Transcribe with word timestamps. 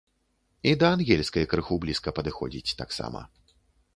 І 0.71 0.71
да 0.83 0.87
ангельскай 0.97 1.45
крыху 1.51 1.77
блізка 1.85 2.09
падыходзіць 2.19 2.75
таксама. 2.83 3.21